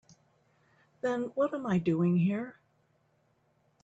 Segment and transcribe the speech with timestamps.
[1.01, 2.57] Then what am I doing here?